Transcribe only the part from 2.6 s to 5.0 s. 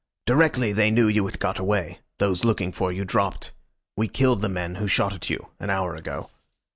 for you dropped. We killed the man who